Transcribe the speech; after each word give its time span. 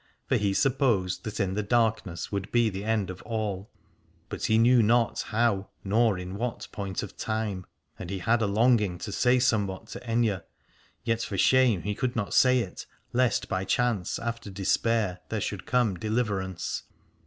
For 0.25 0.35
he 0.35 0.55
supposed 0.55 1.25
that 1.25 1.39
in 1.39 1.53
the 1.53 1.61
darkness 1.61 2.31
would 2.31 2.51
be 2.51 2.71
the 2.71 2.83
end 2.83 3.11
of 3.11 3.21
all, 3.21 3.69
but 4.29 4.45
he 4.45 4.57
knew 4.57 4.81
not 4.81 5.21
how 5.27 5.69
nor 5.83 6.17
in 6.17 6.33
what 6.37 6.67
point 6.71 7.03
of 7.03 7.15
time: 7.15 7.67
and 7.99 8.09
he 8.09 8.17
had 8.17 8.41
a 8.41 8.47
longing 8.47 8.97
to 8.97 9.11
say 9.11 9.37
somewhat 9.37 9.85
to 9.89 9.99
Aithne, 9.99 10.41
yet 11.03 11.21
for 11.21 11.37
shame 11.37 11.83
he 11.83 11.93
could 11.93 12.15
not 12.15 12.33
say 12.33 12.61
it, 12.61 12.87
lest 13.13 13.47
by 13.47 13.63
chance 13.63 14.17
after 14.17 14.49
despair 14.49 15.19
there 15.29 15.39
should 15.39 15.67
come 15.67 15.93
deliverance. 15.93 16.81